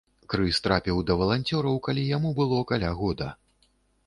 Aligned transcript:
Крыс 0.33 0.59
трапіў 0.67 1.01
да 1.09 1.17
валанцёраў 1.19 1.77
калі 1.89 2.07
яму 2.17 2.33
было 2.41 2.63
каля 2.73 2.91
года. 3.05 3.31